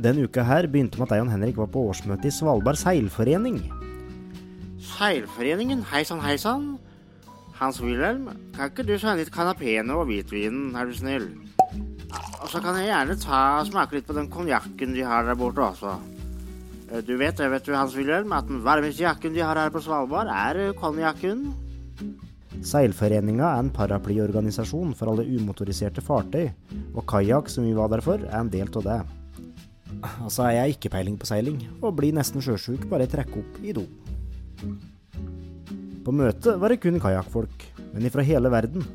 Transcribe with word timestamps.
Denne 0.00 0.24
uka 0.24 0.42
her 0.48 0.64
begynte 0.70 0.96
med 0.96 1.10
at 1.10 1.18
jeg 1.18 1.26
og 1.26 1.32
Henrik 1.34 1.58
var 1.60 1.68
på 1.68 1.82
årsmøte 1.90 2.30
i 2.30 2.32
Svalbard 2.32 2.78
seilforening. 2.80 3.58
Seilforeningen, 4.80 5.82
hei 5.90 6.00
sann, 6.08 6.22
hei 6.24 6.38
sann. 6.40 6.78
Hans 7.58 7.82
Wilhelm, 7.84 8.30
kan 8.56 8.70
ikke 8.70 8.86
du 8.88 8.94
sende 8.96 9.18
litt 9.20 9.32
kanapene 9.34 9.92
og 9.92 10.06
hvitvinen, 10.08 10.70
er 10.72 10.88
du 10.88 10.96
snill? 10.96 11.26
Og 12.40 12.48
så 12.48 12.62
kan 12.64 12.78
jeg 12.80 12.88
gjerne 12.88 13.18
ta 13.20 13.42
og 13.58 13.68
smake 13.68 13.98
litt 13.98 14.08
på 14.08 14.16
den 14.16 14.30
konjakken 14.32 14.96
de 14.96 15.04
har 15.04 15.28
der 15.28 15.36
borte 15.36 15.66
også. 15.66 15.98
Eh, 16.88 17.04
Du 17.04 17.18
vet 17.20 17.36
det, 17.36 17.50
vet 17.52 17.68
du, 17.68 17.74
Hans 17.76 17.92
Wilhelm, 17.98 18.32
at 18.32 18.48
den 18.48 18.64
varmeste 18.64 19.04
jakken 19.04 19.36
de 19.36 19.44
har 19.44 19.60
her 19.60 19.68
på 19.70 19.84
Svalbard, 19.84 20.32
er 20.32 20.64
eh, 20.70 20.72
konjakken. 20.80 21.50
Seilforeninga 22.64 23.52
er 23.52 23.66
en 23.66 23.72
paraplyorganisasjon 23.76 24.96
for 24.96 25.12
alle 25.12 25.28
umotoriserte 25.28 26.00
fartøy, 26.00 26.48
og 26.96 27.04
kajakk, 27.04 27.52
som 27.52 27.68
vi 27.68 27.76
var 27.76 27.92
der 27.92 28.00
for, 28.00 28.24
er 28.24 28.40
en 28.40 28.52
del 28.52 28.72
av 28.80 28.88
det. 28.88 29.00
Altså 30.00 30.46
er 30.46 30.56
jeg 30.56 30.76
ikke 30.76 30.92
peiling 30.94 31.18
på 31.20 31.28
seiling, 31.28 31.60
og 31.82 31.98
blir 31.98 32.14
nesten 32.16 32.42
sjøsjuk 32.44 32.86
bare 32.88 33.04
jeg 33.06 33.14
trekker 33.16 33.42
opp 33.42 33.60
i 33.64 33.74
do. 33.76 33.84
På 36.04 36.14
møtet 36.16 36.56
var 36.60 36.72
det 36.72 36.80
kun 36.80 37.00
kajakkfolk, 37.02 37.66
men 37.92 38.06
ifra 38.08 38.24
hele 38.24 38.52
verden. 38.52 38.86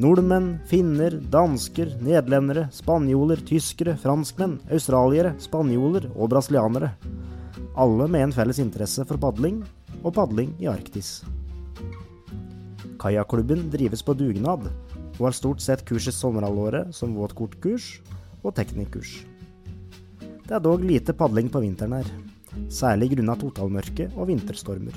Nordmenn, 0.00 0.52
finner, 0.70 1.16
dansker, 1.32 1.96
nederlendere, 2.00 2.68
spanjoler, 2.72 3.42
tyskere, 3.44 3.96
franskmenn, 4.00 4.60
australiere, 4.70 5.34
spanjoler 5.42 6.06
og 6.14 6.30
brasilianere. 6.32 6.92
Alle 7.80 8.06
med 8.08 8.28
en 8.28 8.34
felles 8.34 8.60
interesse 8.62 9.04
for 9.08 9.20
padling, 9.20 9.58
og 10.00 10.14
padling 10.16 10.54
i 10.62 10.70
Arktis. 10.70 11.18
Kajakklubben 13.00 13.66
drives 13.72 14.04
på 14.06 14.14
dugnad, 14.16 14.70
og 15.18 15.26
har 15.26 15.36
stort 15.36 15.60
sett 15.64 15.84
kurset 15.88 16.16
sommerhalvåret 16.16 16.94
som 16.96 17.12
våtkortkurs 17.18 17.98
og 18.40 18.54
teknikkurs. 18.56 19.18
Det 20.50 20.56
er 20.58 20.62
dog 20.64 20.82
lite 20.82 21.14
padling 21.14 21.46
på 21.46 21.60
vinteren 21.62 21.92
her, 21.94 22.08
særlig 22.74 23.12
grunna 23.12 23.36
totalmørke 23.38 24.08
og 24.16 24.26
vinterstormer. 24.32 24.96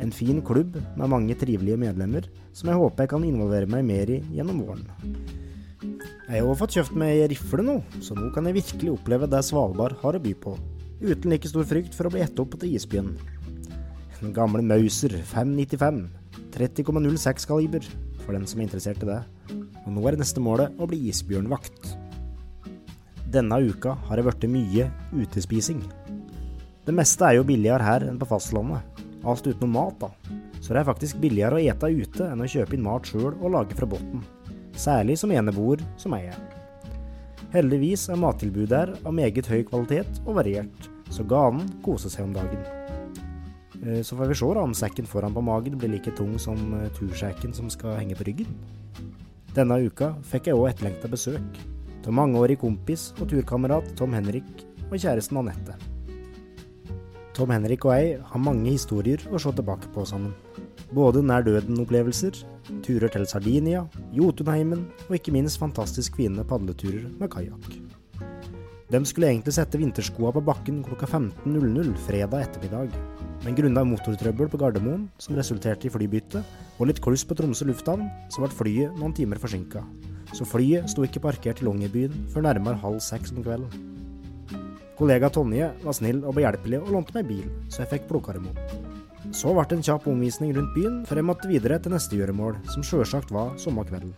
En 0.00 0.12
fin 0.16 0.38
klubb 0.40 0.78
med 0.96 1.10
mange 1.12 1.34
trivelige 1.36 1.76
medlemmer, 1.76 2.24
som 2.56 2.70
jeg 2.72 2.80
håper 2.80 3.04
jeg 3.04 3.10
kan 3.10 3.26
involvere 3.28 3.68
meg 3.68 3.84
mer 3.84 4.12
i 4.14 4.16
gjennom 4.32 4.62
våren. 4.64 4.86
Jeg 5.82 6.38
har 6.38 6.46
også 6.46 6.60
fått 6.62 6.78
kjøpt 6.78 6.96
meg 7.02 7.20
rifle 7.34 7.66
nå, 7.66 7.74
så 8.00 8.16
nå 8.16 8.30
kan 8.32 8.48
jeg 8.48 8.56
virkelig 8.56 8.94
oppleve 8.94 9.28
det 9.28 9.42
Svalbard 9.44 9.98
har 10.00 10.16
å 10.16 10.22
by 10.24 10.32
på, 10.46 10.54
uten 11.04 11.36
like 11.36 11.52
stor 11.52 11.68
frykt 11.68 11.92
for 11.92 12.08
å 12.08 12.14
bli 12.16 12.24
ett 12.24 12.40
opp 12.40 12.56
til 12.56 12.78
isbyen. 12.80 13.12
Den 14.22 14.32
gamle 14.40 14.64
Mauser 14.64 15.18
595, 15.34 16.00
30,06 16.56 17.48
kaliber, 17.52 17.92
for 18.24 18.32
den 18.32 18.48
som 18.48 18.64
er 18.64 18.70
interessert 18.70 19.04
i 19.04 19.12
det. 19.12 19.20
Og 19.84 19.92
nå 20.00 20.08
er 20.08 20.16
neste 20.24 20.40
målet 20.40 20.80
å 20.80 20.88
bli 20.88 21.04
isbjørnvakt. 21.12 21.95
Denne 23.32 23.58
uka 23.58 23.96
har 24.06 24.16
det 24.16 24.24
blitt 24.26 24.44
mye 24.50 24.86
utespising. 25.12 25.80
Det 26.86 26.94
meste 26.94 27.26
er 27.26 27.40
jo 27.40 27.46
billigere 27.46 27.82
her 27.82 28.04
enn 28.06 28.20
på 28.20 28.28
fastlandet. 28.30 28.84
Alt 29.26 29.48
utenom 29.48 29.72
mat, 29.74 29.96
da. 29.98 30.10
Så 30.62 30.70
det 30.70 30.82
er 30.82 30.86
faktisk 30.86 31.18
billigere 31.22 31.58
å 31.58 31.62
ete 31.62 31.90
ute 31.90 32.28
enn 32.30 32.44
å 32.44 32.46
kjøpe 32.46 32.76
inn 32.76 32.86
mat 32.86 33.10
sjøl 33.10 33.32
og 33.34 33.50
lage 33.56 33.74
fra 33.78 33.88
bunnen. 33.90 34.22
Særlig 34.78 35.18
som 35.18 35.32
eneboer 35.34 35.82
som 35.98 36.14
jeg 36.14 36.30
er. 36.30 36.38
Heldigvis 37.50 38.06
er 38.12 38.20
mattilbudet 38.20 38.78
her 38.78 38.94
av 39.02 39.14
meget 39.14 39.50
høy 39.50 39.62
kvalitet 39.66 40.20
og 40.24 40.38
variert, 40.38 40.88
så 41.10 41.26
ganen 41.26 41.66
koser 41.82 42.12
seg 42.12 42.28
om 42.28 42.34
dagen. 42.36 42.62
Eh, 43.82 44.02
Så 44.02 44.16
får 44.16 44.30
vi 44.30 44.34
se 44.34 44.44
om 44.62 44.74
sekken 44.74 45.06
foran 45.06 45.34
på 45.34 45.42
magen 45.42 45.78
blir 45.78 45.90
like 45.90 46.14
tung 46.14 46.38
som 46.38 46.58
eh, 46.74 46.90
tursekken 46.94 47.54
som 47.54 47.70
skal 47.70 47.98
henge 47.98 48.14
på 48.14 48.26
ryggen. 48.26 48.46
Denne 49.54 49.82
uka 49.82 50.14
fikk 50.22 50.46
jeg 50.46 50.54
òg 50.58 50.70
etterlengta 50.70 51.08
besøk 51.08 51.66
av 52.06 52.14
mangeårig 52.14 52.58
kompis 52.62 53.10
og 53.20 53.28
turkamerat 53.32 53.92
Tom 53.98 54.14
Henrik 54.16 54.64
og 54.86 54.96
kjæresten 54.96 55.40
Anette. 55.42 55.76
Tom 57.36 57.52
Henrik 57.52 57.84
og 57.84 57.92
jeg 57.98 58.16
har 58.30 58.40
mange 58.40 58.70
historier 58.70 59.20
å 59.28 59.40
se 59.42 59.52
tilbake 59.52 59.90
på 59.92 60.06
sammen. 60.08 60.32
Både 60.94 61.20
nær 61.26 61.44
døden-opplevelser, 61.44 62.38
turer 62.86 63.12
til 63.12 63.26
Sardinia, 63.28 63.84
Jotunheimen 64.16 64.86
og 65.08 65.18
ikke 65.18 65.34
minst 65.34 65.60
fantastisk 65.60 66.16
fine 66.16 66.46
padleturer 66.48 67.10
med 67.18 67.30
kajakk. 67.34 67.68
De 68.86 69.00
skulle 69.02 69.28
egentlig 69.32 69.56
sette 69.56 69.80
vinterskoa 69.80 70.30
på 70.32 70.44
bakken 70.46 70.78
klokka 70.86 71.08
15.00 71.10 71.92
fredag 72.06 72.46
ettermiddag, 72.46 72.92
men 73.42 73.56
grunnet 73.58 73.88
motortrøbbel 73.90 74.48
på 74.52 74.60
Gardermoen, 74.62 75.08
som 75.18 75.36
resulterte 75.36 75.88
i 75.88 75.92
flybytte, 75.92 76.44
og 76.78 76.88
litt 76.88 77.02
kluss 77.02 77.26
på 77.26 77.34
Tromsø 77.36 77.66
lufthavn, 77.66 78.06
så 78.30 78.44
ble 78.44 78.52
flyet 78.54 79.00
noen 79.00 79.14
timer 79.16 79.42
forsinka. 79.42 79.82
Så 80.34 80.46
flyet 80.48 80.90
sto 80.90 81.04
ikke 81.06 81.22
parkert 81.22 81.62
i 81.62 81.66
Longyearbyen 81.68 82.26
før 82.32 82.48
nærmere 82.48 82.80
halv 82.82 82.98
seks 83.04 83.34
om 83.34 83.44
kvelden. 83.44 83.92
Kollega 84.96 85.28
Tonje 85.28 85.68
var 85.82 85.94
snill 85.96 86.22
og 86.24 86.38
behjelpelig 86.38 86.80
og 86.80 86.92
lånte 86.94 87.12
meg 87.18 87.26
bil, 87.28 87.48
så 87.68 87.82
jeg 87.82 87.90
fikk 87.90 88.06
plukka 88.08 88.32
dem 88.32 88.48
opp. 88.48 88.60
Så 89.34 89.52
ble 89.52 89.64
det 89.68 89.76
en 89.76 89.84
kjapp 89.84 90.06
omvisning 90.08 90.54
rundt 90.56 90.72
byen, 90.76 91.02
før 91.04 91.20
jeg 91.20 91.28
måtte 91.28 91.50
videre 91.50 91.76
til 91.82 91.92
neste 91.92 92.16
gjøremål, 92.16 92.56
som 92.72 92.84
sjølsagt 92.86 93.34
var 93.34 93.52
sommerkvelden. 93.60 94.14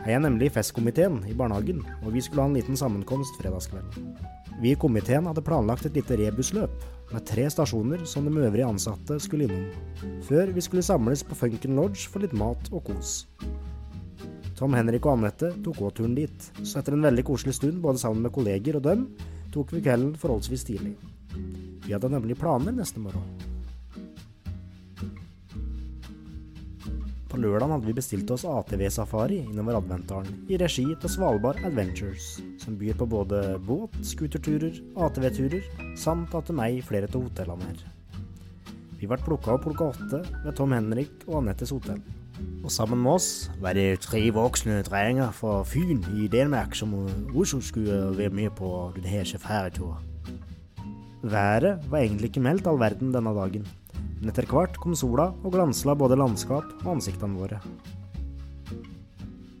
Jeg 0.00 0.16
er 0.16 0.22
nemlig 0.24 0.50
i 0.50 0.52
festkomiteen 0.52 1.22
i 1.28 1.36
barnehagen, 1.36 1.80
og 2.02 2.12
vi 2.12 2.22
skulle 2.24 2.44
ha 2.44 2.50
en 2.50 2.56
liten 2.58 2.76
sammenkomst 2.76 3.36
fredagskvelden. 3.40 4.12
Vi 4.60 4.74
i 4.74 4.78
komiteen 4.80 5.28
hadde 5.28 5.44
planlagt 5.44 5.86
et 5.88 5.96
lite 5.96 6.18
rebusløp, 6.20 6.84
med 7.10 7.24
tre 7.26 7.46
stasjoner 7.50 8.04
som 8.06 8.26
de 8.28 8.44
øvrige 8.44 8.68
ansatte 8.68 9.16
skulle 9.24 9.48
innom, 9.48 9.70
før 10.28 10.52
vi 10.54 10.64
skulle 10.64 10.84
samles 10.84 11.24
på 11.26 11.38
Funken 11.38 11.80
Lodge 11.80 12.10
for 12.10 12.22
litt 12.22 12.36
mat 12.36 12.68
og 12.70 12.84
kos. 12.90 13.22
Tom 14.60 14.74
Henrik 14.76 15.06
og 15.08 15.14
Anette 15.16 15.54
tok 15.64 15.78
òg 15.86 15.94
turen 15.96 16.12
dit, 16.12 16.48
så 16.60 16.82
etter 16.82 16.92
en 16.92 17.06
veldig 17.06 17.22
koselig 17.24 17.54
stund 17.56 17.78
både 17.80 18.02
sammen 18.02 18.26
med 18.26 18.34
kolleger 18.34 18.76
og 18.76 18.82
dem, 18.84 19.06
tok 19.54 19.72
vi 19.72 19.80
kvelden 19.80 20.10
forholdsvis 20.20 20.66
tidlig. 20.68 20.98
Vi 21.86 21.94
hadde 21.94 22.10
nemlig 22.12 22.36
planer 22.36 22.76
neste 22.76 23.00
morgen. 23.00 23.24
På 27.30 27.40
lørdag 27.40 27.72
hadde 27.72 27.88
vi 27.88 27.96
bestilt 27.96 28.34
oss 28.34 28.44
ATV-safari 28.44 29.40
innover 29.46 29.80
Adventdalen 29.80 30.44
i 30.52 30.60
regi 30.60 30.84
til 30.92 31.14
Svalbard 31.14 31.64
Adventures, 31.64 32.28
som 32.60 32.76
byr 32.76 33.00
på 33.00 33.08
både 33.08 33.42
båt, 33.64 33.96
scooterturer, 34.04 34.76
ATV-turer, 35.08 35.72
samt 35.96 36.36
at 36.36 36.52
de 36.52 36.60
eier 36.66 36.84
flere 36.84 37.08
av 37.08 37.22
hotellene 37.22 37.72
her. 37.72 37.84
Vi 39.00 39.08
ble 39.08 39.22
plukka 39.24 39.56
opp 39.56 39.64
klokka 39.70 39.92
åtte 39.94 40.24
ved 40.44 40.56
Tom 40.58 40.76
Henrik 40.76 41.30
og 41.30 41.40
Anettes 41.40 41.72
hotell. 41.72 42.02
Og 42.60 42.72
sammen 42.72 43.00
med 43.02 43.16
oss 43.16 43.48
var 43.62 43.74
det 43.74 44.02
tre 44.04 44.20
voksne 44.34 44.80
drenger 44.86 45.32
fra 45.34 45.60
Fyn 45.66 46.04
i 46.14 46.28
Danmark 46.30 46.76
som 46.78 46.92
også 47.34 47.60
skulle 47.64 47.98
være 48.18 48.34
med 48.36 48.52
på 48.58 48.92
denne 48.96 49.24
safarituren. 49.26 50.06
Været 51.22 51.82
var 51.90 52.00
egentlig 52.00 52.30
ikke 52.30 52.44
meldt 52.44 52.68
all 52.70 52.80
verden 52.80 53.12
denne 53.12 53.32
dagen, 53.36 53.66
men 54.20 54.30
etter 54.32 54.48
hvert 54.48 54.78
kom 54.80 54.94
sola 54.96 55.30
og 55.44 55.52
glansla 55.52 55.96
både 55.98 56.16
landskap 56.16 56.64
og 56.84 56.94
ansiktene 56.94 57.36
våre. 57.36 57.60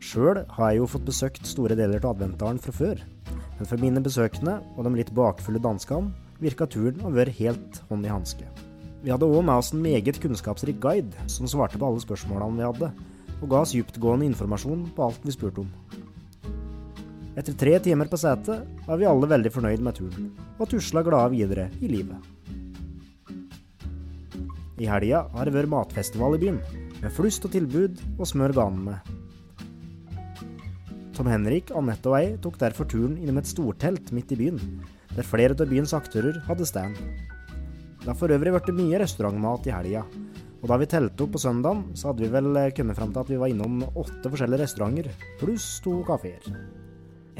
Sjøl 0.00 0.40
har 0.48 0.70
jeg 0.70 0.80
jo 0.80 0.88
fått 0.88 1.04
besøkt 1.06 1.46
store 1.46 1.76
deler 1.78 2.00
av 2.00 2.16
Adventdalen 2.16 2.62
fra 2.62 2.72
før, 2.74 3.04
men 3.58 3.68
for 3.68 3.82
mine 3.82 4.00
besøkende 4.02 4.56
og 4.76 4.88
de 4.88 4.96
litt 4.96 5.12
bakfulle 5.14 5.60
danskene 5.62 6.14
virka 6.40 6.66
turen 6.66 7.04
å 7.04 7.12
være 7.12 7.36
helt 7.42 7.82
hånd 7.90 8.08
i 8.08 8.12
hanske. 8.12 8.69
Vi 9.00 9.08
hadde 9.08 9.28
òg 9.28 9.44
med 9.46 9.56
oss 9.56 9.70
en 9.72 9.80
meget 9.80 10.18
kunnskapsrik 10.20 10.80
guide 10.80 11.28
som 11.30 11.48
svarte 11.48 11.78
på 11.80 11.88
alle 11.88 12.02
spørsmålene 12.02 12.58
vi 12.58 12.66
hadde, 12.66 12.90
og 13.40 13.46
ga 13.48 13.62
oss 13.64 13.72
dyptgående 13.72 14.28
informasjon 14.28 14.90
på 14.96 15.06
alt 15.06 15.22
vi 15.24 15.32
spurte 15.32 15.64
om. 15.64 15.70
Etter 17.40 17.56
tre 17.56 17.78
timer 17.80 18.10
på 18.10 18.18
setet 18.20 18.66
var 18.84 19.00
vi 19.00 19.08
alle 19.08 19.30
veldig 19.30 19.52
fornøyd 19.54 19.80
med 19.86 19.96
turen, 19.96 20.28
og 20.58 20.68
tusla 20.68 21.00
glade 21.06 21.32
videre 21.32 21.70
i 21.80 21.88
livet. 21.88 22.28
I 24.80 24.88
helga 24.88 25.22
har 25.32 25.48
det 25.48 25.56
vært 25.56 25.72
matfestival 25.72 26.36
i 26.36 26.42
byen, 26.44 26.60
med 27.00 27.16
flust 27.16 27.44
og 27.48 27.54
tilbud 27.54 27.96
og 28.18 28.28
smør 28.28 28.52
ganene. 28.56 28.98
Tom 31.16 31.28
Henrik, 31.28 31.72
Anette 31.76 32.08
og 32.08 32.20
jeg 32.20 32.36
tok 32.44 32.60
derfor 32.60 32.88
turen 32.88 33.16
innom 33.20 33.40
et 33.40 33.48
stortelt 33.48 34.12
midt 34.12 34.32
i 34.32 34.40
byen, 34.40 34.60
der 35.16 35.26
flere 35.26 35.56
av 35.56 35.68
byens 35.68 35.96
aktører 35.96 36.42
hadde 36.44 36.68
stand. 36.68 37.00
Det 38.00 38.08
har 38.08 38.16
for 38.16 38.32
øvrig 38.32 38.52
blitt 38.54 38.76
mye 38.78 39.00
restaurantmat 39.02 39.66
i 39.68 39.74
helga, 39.74 40.04
og 40.60 40.68
da 40.68 40.76
vi 40.80 40.88
telte 40.88 41.24
opp 41.24 41.34
på 41.34 41.40
søndagen, 41.40 41.82
så 41.96 42.10
hadde 42.10 42.24
vi 42.24 42.32
vel 42.32 42.56
kommet 42.76 42.96
fram 42.96 43.12
til 43.12 43.22
at 43.22 43.32
vi 43.32 43.40
var 43.40 43.52
innom 43.52 43.82
åtte 43.88 44.28
forskjellige 44.32 44.62
restauranter, 44.62 45.10
pluss 45.40 45.66
to 45.84 45.98
kafeer. 46.08 46.48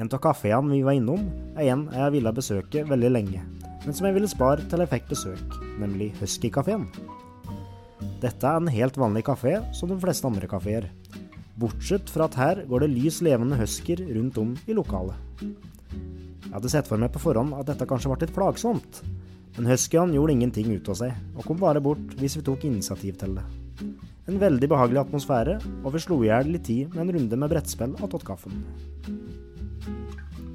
En 0.01 0.09
av 0.09 0.21
kafeene 0.25 0.73
vi 0.73 0.83
var 0.85 0.97
innom, 0.97 1.27
er 1.57 1.73
en 1.73 1.87
jeg 1.93 2.15
ville 2.17 2.33
besøke 2.37 2.85
veldig 2.89 3.11
lenge, 3.12 3.43
men 3.87 3.97
som 3.97 4.09
jeg 4.09 4.17
ville 4.17 4.29
spare 4.29 4.65
til 4.69 4.85
jeg 4.85 4.93
fikk 4.93 5.09
besøk, 5.15 5.57
nemlig 5.81 6.11
Husky-kafeen. 6.21 6.87
Dette 8.21 8.45
er 8.45 8.61
en 8.61 8.69
helt 8.73 9.01
vanlig 9.01 9.25
kafé, 9.29 9.59
som 9.77 9.89
de 9.89 9.97
fleste 10.01 10.29
andre 10.29 10.49
kafeer, 10.49 10.91
bortsett 11.61 12.09
fra 12.12 12.29
at 12.29 12.37
her 12.41 12.62
går 12.69 12.85
det 12.85 12.93
lys 12.93 13.21
levende 13.25 13.57
husker 13.61 14.01
rundt 14.12 14.37
om 14.41 14.53
i 14.69 14.77
lokalet. 14.77 15.17
Jeg 15.41 16.53
hadde 16.53 16.73
sett 16.73 16.89
for 16.89 17.01
meg 17.01 17.12
på 17.15 17.23
forhånd 17.23 17.53
at 17.57 17.69
dette 17.69 17.89
kanskje 17.89 18.12
ble 18.12 18.25
litt 18.25 18.37
plagsomt, 18.37 19.03
men 19.56 19.70
huskyen 19.73 20.14
gjorde 20.14 20.37
ingenting 20.37 20.70
ut 20.75 20.88
av 20.93 20.99
seg, 21.00 21.17
og 21.37 21.47
kom 21.47 21.58
bare 21.61 21.82
bort 21.82 22.14
hvis 22.20 22.38
vi 22.38 22.44
tok 22.47 22.67
initiativ 22.69 23.19
til 23.20 23.35
det. 23.38 23.47
En 24.31 24.38
veldig 24.38 24.69
behagelig 24.70 25.00
atmosfære, 25.02 25.56
og 25.82 25.94
vi 25.94 26.02
slo 26.05 26.20
i 26.23 26.29
hjel 26.29 26.52
litt 26.55 26.67
tid 26.69 26.94
med 26.94 27.02
en 27.02 27.14
runde 27.17 27.38
med 27.41 27.50
brettspill 27.50 27.97
attåt 28.05 28.26
kaffen. 28.29 28.62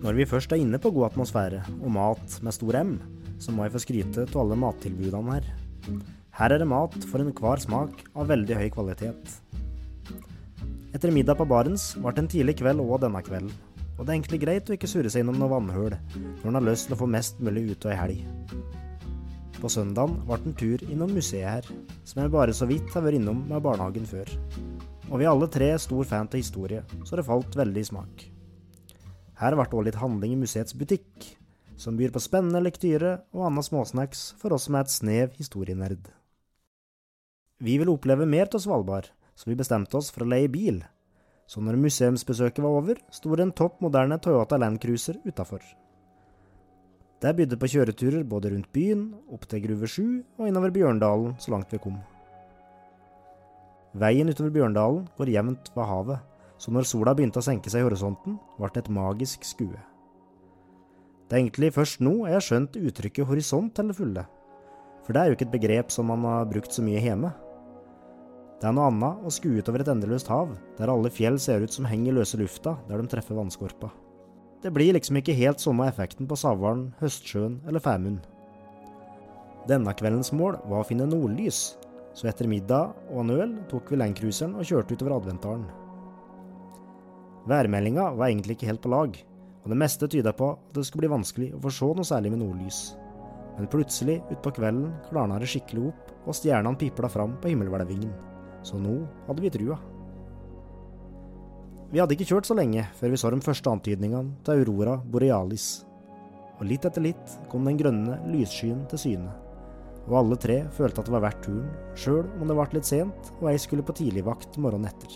Når 0.05 0.19
vi 0.19 0.27
først 0.29 0.53
er 0.53 0.61
inne 0.61 0.79
på 0.79 0.91
god 0.95 1.09
atmosfære 1.09 1.63
og 1.79 1.91
mat 1.91 2.37
med 2.45 2.55
stor 2.55 2.77
M, 2.83 2.95
så 3.41 3.51
må 3.51 3.65
jeg 3.65 3.73
få 3.73 3.81
skryte 3.83 4.27
av 4.29 4.41
alle 4.43 4.57
mattilbudene 4.61 5.37
her. 5.39 5.49
Her 6.35 6.53
er 6.53 6.61
det 6.61 6.67
mat 6.69 6.95
for 7.09 7.23
enhver 7.23 7.63
smak 7.63 8.05
av 8.13 8.29
veldig 8.31 8.59
høy 8.59 8.67
kvalitet. 8.75 9.35
Etter 10.95 11.11
middag 11.11 11.35
på 11.39 11.47
Barents 11.49 11.89
ble 11.99 12.13
det 12.15 12.23
en 12.23 12.31
tidlig 12.31 12.57
kveld 12.61 12.83
òg 12.83 13.01
denne 13.03 13.23
kvelden, 13.25 13.51
og 13.95 14.03
det 14.03 14.11
er 14.11 14.15
egentlig 14.17 14.41
greit 14.43 14.69
å 14.69 14.75
ikke 14.75 14.89
surre 14.91 15.11
seg 15.11 15.25
innom 15.25 15.41
noe 15.41 15.51
vannhøl 15.51 15.95
når 15.95 16.47
en 16.47 16.59
har 16.59 16.67
lyst 16.69 16.87
til 16.87 16.95
å 16.95 17.01
få 17.01 17.09
mest 17.11 17.41
mulig 17.43 17.65
ut 17.73 17.87
av 17.87 17.95
ei 17.95 17.99
helg. 17.99 18.23
På 19.65 19.69
søndagen 19.73 20.19
ble 20.27 20.35
det 20.37 20.45
en 20.45 20.57
tur 20.59 20.81
innom 20.93 21.13
museet 21.17 21.47
her, 21.49 21.67
som 22.05 22.19
jeg 22.21 22.29
bare 22.35 22.53
så 22.53 22.67
vidt 22.69 22.91
har 22.93 23.01
vært 23.01 23.17
innom 23.17 23.39
med 23.49 23.63
barnehagen 23.65 24.03
før. 24.05 24.29
Og 25.09 25.17
vi 25.17 25.25
er 25.25 25.31
alle 25.31 25.47
tre 25.49 25.71
stor 25.81 26.05
fan 26.05 26.27
av 26.29 26.35
historie, 26.37 26.83
så 27.01 27.17
det 27.17 27.23
falt 27.25 27.55
veldig 27.57 27.81
i 27.81 27.87
smak. 27.87 28.25
Her 29.39 29.55
ble 29.57 29.63
det 29.65 29.73
òg 29.79 29.87
litt 29.87 29.97
handling 29.97 30.35
i 30.35 30.37
museets 30.43 30.75
butikk, 30.77 31.31
som 31.81 31.97
byr 31.97 32.13
på 32.13 32.21
spennende 32.21 32.61
lektyre 32.61 33.15
og 33.33 33.47
anna 33.47 33.63
småsnacks 33.65 34.35
for 34.37 34.53
oss 34.53 34.67
som 34.69 34.77
er 34.77 34.85
et 34.85 34.93
snev 34.93 35.33
historienerd. 35.39 36.11
Vi 37.57 37.79
ville 37.81 37.95
oppleve 37.95 38.27
mer 38.29 38.51
av 38.53 38.61
Svalbard, 38.61 39.09
så 39.33 39.49
vi 39.49 39.57
bestemte 39.57 39.97
oss 39.97 40.11
for 40.13 40.27
å 40.27 40.29
leie 40.29 40.51
bil. 40.51 40.83
Så 41.49 41.57
når 41.57 41.81
museumsbesøket 41.87 42.61
var 42.61 42.77
over, 42.83 43.01
sto 43.09 43.33
det 43.33 43.47
en 43.47 43.55
topp 43.63 43.81
moderne 43.81 44.21
Toyota 44.21 44.61
Landcruiser 44.61 45.23
utafor. 45.25 45.65
Det 47.23 47.31
bydde 47.37 47.55
på 47.55 47.69
kjøreturer 47.71 48.25
både 48.27 48.51
rundt 48.51 48.67
byen, 48.75 49.05
opp 49.31 49.45
til 49.47 49.63
Gruve 49.63 49.87
7 49.87 50.03
og 50.35 50.49
innover 50.49 50.73
Bjørndalen 50.75 51.37
så 51.39 51.53
langt 51.53 51.71
vi 51.71 51.79
kom. 51.79 51.95
Veien 53.95 54.27
utover 54.27 54.51
Bjørndalen 54.51 55.05
går 55.15 55.31
jevnt 55.31 55.71
ved 55.77 55.87
havet, 55.87 56.19
så 56.59 56.73
når 56.75 56.87
sola 56.89 57.13
begynte 57.15 57.39
å 57.39 57.45
senke 57.45 57.71
seg 57.71 57.83
i 57.83 57.87
horisonten, 57.87 58.35
ble 58.59 58.71
det 58.75 58.83
et 58.83 58.91
magisk 58.91 59.47
skue. 59.47 59.79
Det 61.25 61.37
er 61.37 61.41
egentlig 61.41 61.71
først 61.77 62.03
nå 62.03 62.17
jeg 62.27 62.35
har 62.35 62.43
skjønt 62.43 62.77
uttrykket 62.83 63.31
horisont 63.31 63.71
til 63.75 63.89
det 63.89 63.97
fulle, 63.97 64.27
for 65.07 65.15
det 65.15 65.21
er 65.21 65.31
jo 65.31 65.39
ikke 65.39 65.47
et 65.47 65.55
begrep 65.55 65.95
som 65.95 66.11
man 66.11 66.27
har 66.27 66.49
brukt 66.51 66.75
så 66.75 66.83
mye 66.83 67.01
hjemme. 67.01 67.31
Det 68.59 68.67
er 68.67 68.75
noe 68.75 68.91
annet 68.91 69.23
å 69.23 69.31
skue 69.31 69.63
utover 69.63 69.83
et 69.83 69.91
endeløst 69.95 70.29
hav, 70.31 70.51
der 70.77 70.91
alle 70.91 71.11
fjell 71.13 71.39
ser 71.39 71.63
ut 71.63 71.71
som 71.71 71.87
henger 71.87 72.11
i 72.11 72.19
løse 72.19 72.39
lufta 72.39 72.75
der 72.89 72.99
de 72.99 73.11
treffer 73.11 73.39
vannskorpa. 73.39 73.95
Det 74.65 74.71
blir 74.73 74.95
liksom 74.95 75.19
ikke 75.19 75.35
helt 75.37 75.61
samme 75.61 75.85
effekten 75.85 76.25
på 76.25 76.35
Savaren, 76.41 76.87
Høstsjøen 76.97 77.59
eller 77.69 77.83
Femund. 77.85 78.23
Denne 79.69 79.93
kveldens 79.93 80.31
mål 80.33 80.57
var 80.65 80.81
å 80.81 80.87
finne 80.89 81.05
nordlys, 81.05 81.75
så 82.17 82.31
etter 82.31 82.49
middag 82.49 82.95
og 83.11 83.19
en 83.21 83.33
øl 83.35 83.53
tok 83.69 83.93
vi 83.93 83.99
landcruiseren 84.01 84.57
og 84.57 84.65
kjørte 84.65 84.97
utover 84.97 85.19
Adventdalen. 85.19 85.69
Værmeldinga 87.45 88.07
var 88.17 88.31
egentlig 88.31 88.57
ikke 88.57 88.71
helt 88.71 88.81
på 88.81 88.89
lag, 88.89 89.21
og 89.61 89.69
det 89.69 89.81
meste 89.85 90.09
tyda 90.09 90.33
på 90.33 90.55
at 90.55 90.73
det 90.73 90.87
skulle 90.89 91.05
bli 91.05 91.13
vanskelig 91.13 91.53
å 91.53 91.61
få 91.61 91.77
se 91.77 91.93
noe 91.99 92.09
særlig 92.09 92.33
med 92.33 92.41
nordlys. 92.41 92.79
Men 93.59 93.69
plutselig, 93.69 94.23
utpå 94.33 94.55
kvelden, 94.57 94.95
klarna 95.11 95.37
det 95.37 95.51
skikkelig 95.53 95.91
opp, 95.91 96.15
og 96.25 96.39
stjernene 96.41 96.81
pipla 96.81 97.11
fram 97.13 97.37
på 97.37 97.53
himmelhvelvingen. 97.53 98.17
Så 98.65 98.81
nå 98.81 99.03
hadde 99.29 99.45
vi 99.45 99.53
trua. 99.53 99.77
Vi 101.95 102.01
hadde 102.01 102.11
ikke 102.11 102.25
kjørt 102.27 102.47
så 102.49 102.55
lenge 102.59 102.81
før 102.97 103.13
vi 103.13 103.17
så 103.21 103.29
de 103.31 103.37
første 103.39 103.71
antydningene 103.71 104.33
til 104.43 104.65
Aurora 104.65 104.97
borealis. 104.99 105.85
Og 106.57 106.65
litt 106.67 106.83
etter 106.83 107.05
litt 107.05 107.35
kom 107.47 107.63
den 107.63 107.77
grønne 107.79 108.17
lysskyen 108.33 108.81
til 108.91 108.99
syne. 108.99 109.31
Og 110.09 110.17
alle 110.19 110.35
tre 110.43 110.57
følte 110.75 110.99
at 110.99 111.07
det 111.07 111.13
var 111.15 111.23
verdt 111.23 111.45
turen, 111.47 111.71
sjøl 111.95 112.27
om 112.35 112.51
det 112.51 112.59
ble 112.59 112.67
litt 112.75 112.89
sent 112.89 113.31
og 113.37 113.47
jeg 113.47 113.63
skulle 113.63 113.87
på 113.87 113.95
tidligvakt 113.95 114.59
morgenen 114.59 114.91
etter. 114.91 115.15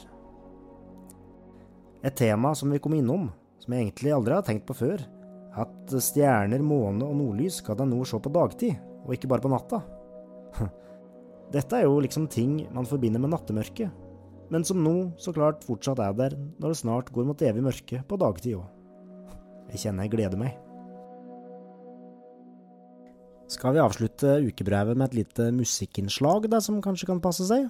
Et 1.99 2.15
tema 2.15 2.53
som 2.55 2.71
vi 2.71 2.79
kom 2.79 2.95
innom, 2.95 3.27
som 3.59 3.75
jeg 3.75 3.89
egentlig 3.89 4.15
aldri 4.15 4.39
har 4.39 4.47
tenkt 4.47 4.69
på 4.69 4.79
før, 4.79 5.03
at 5.59 5.99
stjerner, 5.99 6.63
måne 6.63 7.03
og 7.03 7.19
nordlys 7.19 7.59
skal 7.59 7.83
en 7.83 7.91
nå 7.91 8.05
se 8.07 8.23
på 8.23 8.31
dagtid, 8.31 8.79
og 9.03 9.17
ikke 9.17 9.27
bare 9.33 9.43
på 9.43 9.51
natta. 9.51 9.83
Dette 11.59 11.75
er 11.75 11.89
jo 11.89 11.99
liksom 11.99 12.31
ting 12.31 12.61
man 12.71 12.87
forbinder 12.87 13.19
med 13.19 13.35
nattemørket, 13.35 13.91
men 14.49 14.65
som 14.65 14.81
nå 14.81 14.95
så 15.21 15.33
klart 15.35 15.65
fortsatt 15.65 16.01
er 16.03 16.15
der 16.17 16.37
når 16.57 16.73
det 16.73 16.79
snart 16.81 17.11
går 17.13 17.27
mot 17.29 17.41
evig 17.45 17.63
mørke 17.65 18.01
på 18.07 18.19
dagtid 18.21 18.57
òg. 18.57 18.65
Jeg 19.69 19.83
kjenner 19.83 20.07
jeg 20.07 20.13
gleder 20.15 20.41
meg. 20.41 20.57
Skal 23.49 23.73
vi 23.73 23.81
avslutte 23.81 24.39
ukebrevet 24.45 24.97
med 24.97 25.09
et 25.09 25.21
lite 25.23 25.49
musikkinnslag, 25.53 26.45
det 26.49 26.61
som 26.61 26.81
kanskje 26.85 27.09
kan 27.09 27.21
passe 27.21 27.47
seg? 27.49 27.69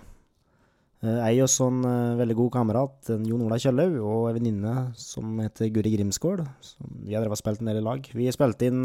Jeg 0.99 1.39
og 1.39 1.47
sånn 1.47 1.79
veldig 2.19 2.35
god 2.35 2.51
kamerat, 2.57 3.11
Jon 3.23 3.45
Ola 3.45 3.55
Kjøllaug, 3.59 3.93
og 4.03 4.25
ei 4.27 4.35
venninne 4.35 4.73
som 4.99 5.37
heter 5.39 5.71
Guri 5.71 5.93
Grimskål. 5.93 6.43
Vi 7.05 7.15
har 7.15 7.23
drevet 7.23 7.37
og 7.37 7.39
spilt 7.39 7.63
en 7.63 7.71
del 7.71 7.79
i 7.79 7.85
lag. 7.85 8.09
Vi 8.11 8.27
spilte 8.35 8.67
inn 8.67 8.83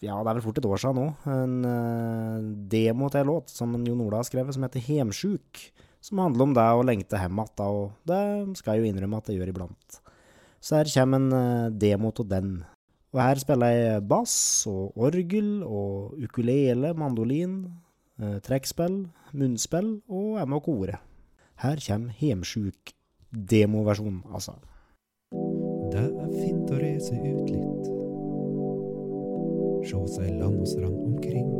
ja, 0.00 0.16
det 0.16 0.30
er 0.30 0.32
vel 0.32 0.40
fort 0.46 0.56
et 0.56 0.64
år 0.64 0.80
siden 0.80 0.96
nå, 0.96 1.08
en 1.28 2.64
demo 2.72 3.10
til 3.12 3.20
en 3.20 3.28
låt 3.34 3.52
som 3.52 3.76
Jon 3.76 4.00
Ola 4.06 4.22
har 4.22 4.28
skrevet, 4.30 4.56
som 4.56 4.64
heter 4.64 4.80
Hemsjuk. 4.86 5.60
Som 6.00 6.22
handler 6.22 6.46
om 6.46 6.54
det 6.56 6.64
å 6.64 6.84
lengte 6.86 7.18
hjem 7.20 7.42
igjen, 7.42 7.64
og 7.66 8.08
det 8.08 8.20
skal 8.56 8.76
jeg 8.76 8.82
jo 8.82 8.90
innrømme 8.90 9.20
at 9.20 9.28
jeg 9.28 9.36
gjør 9.40 9.52
iblant. 9.52 10.00
Så 10.60 10.78
her 10.78 10.88
kommer 10.94 11.20
en 11.20 11.78
demo 11.80 12.12
av 12.12 12.28
den. 12.28 12.54
Og 13.10 13.20
her 13.20 13.40
spiller 13.42 13.74
jeg 13.74 14.02
bass 14.08 14.34
og 14.70 14.96
orgel 14.96 15.64
og 15.66 16.16
ukulele, 16.22 16.94
mandolin, 16.96 17.64
trekkspill, 18.46 19.02
munnspill 19.32 19.96
og 20.08 20.38
jeg 20.38 20.50
må 20.52 20.60
kore. 20.64 21.00
Her 21.60 21.80
kommer 21.84 22.16
Hemsjuk 22.20 22.94
demoversjon, 23.30 24.22
altså. 24.32 24.56
Det 25.90 26.06
er 26.06 26.30
fint 26.32 26.70
å 26.70 26.80
reise 26.80 27.18
ut 27.18 27.50
litt. 27.50 27.90
Sjå 29.90 30.04
seg 30.16 30.32
land 30.38 30.60
og 30.60 30.68
strand 30.68 30.96
omkring. 30.96 31.50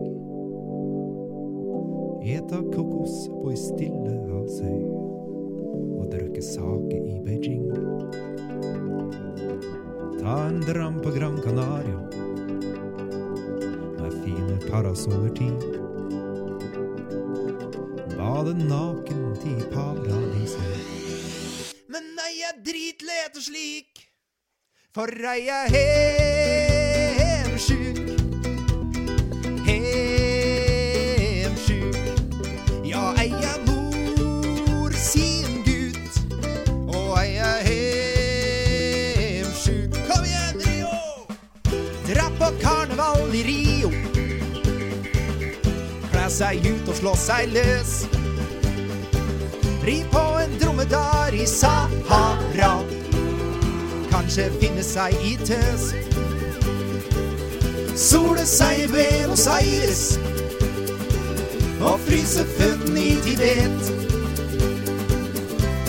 Eta 2.21 2.59
kokos 2.75 3.31
på 3.33 3.49
ei 3.49 3.57
stille 3.57 4.13
havsøy. 4.29 4.81
Og 6.01 6.11
drikke 6.13 6.43
sake 6.45 6.99
i 7.01 7.17
Beijing. 7.25 7.71
Ta 10.21 10.35
en 10.51 10.61
dram 10.67 11.01
på 11.01 11.15
Gran 11.17 11.41
Canaria. 11.41 11.97
Med 13.97 14.19
fine 14.21 14.59
parasoller 14.69 15.33
tid. 15.41 15.65
Bade 18.19 18.55
naken 18.69 19.25
til 19.41 19.65
paradiset. 19.73 20.77
Men 21.89 22.13
nei, 22.21 22.33
jeg 22.43 22.65
dritlei 22.69 23.21
etter 23.25 23.49
slik, 23.49 24.09
for 24.93 25.09
jeg 25.09 25.49
er 25.49 25.73
hemsjuk. 25.73 26.60
Ja, 33.11 33.23
jeg 33.23 33.31
er 33.43 33.61
mor 33.67 34.91
sin 34.95 35.65
gutt, 35.67 36.15
og 36.89 37.19
jeg 37.27 37.35
er 37.39 37.63
hemsjuk. 39.43 39.97
Kom 40.07 40.25
igjen, 40.25 40.61
Rio! 40.63 40.93
Dra 42.07 42.29
på 42.39 42.51
karneval 42.63 43.35
i 43.35 43.43
Rio. 43.49 43.91
Kle 46.13 46.29
seg 46.31 46.63
ut 46.71 46.87
og 46.87 46.97
slå 47.01 47.17
seg 47.19 47.51
løs. 47.57 47.93
Ri 49.83 49.99
på 50.13 50.25
en 50.45 50.55
dromedar 50.63 51.35
i 51.35 51.47
Sahara. 51.51 52.75
Kanskje 54.13 54.51
finne 54.61 54.87
seg 54.87 55.19
i 55.27 55.35
tøs. 55.43 55.91
Sole 57.99 58.47
seg 58.47 58.85
i 58.87 58.91
Buenos 58.95 59.49
Aires. 59.51 60.40
Og 61.81 62.01
fryse 62.05 62.45
føttene 62.59 63.01
i 63.01 63.15
Tibet. 63.25 63.93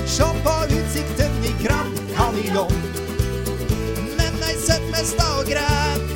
Se 0.07 0.27
på 0.45 0.53
utsikten 0.77 1.43
i 1.43 1.51
Gran 1.63 1.91
Canyon. 2.15 2.71
Men 4.17 4.39
ei 4.47 4.55
søtt 4.63 4.87
mest 4.93 5.19
og 5.25 5.43
greit, 5.51 6.10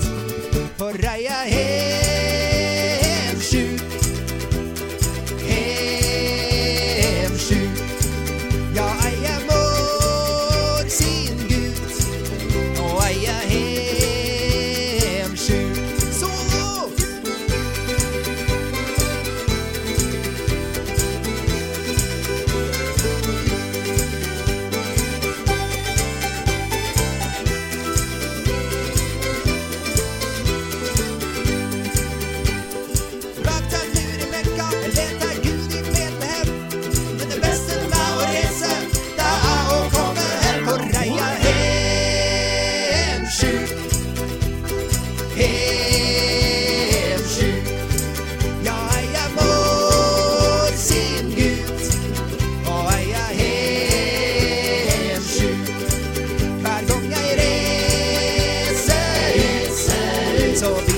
episodio. 60.65 60.94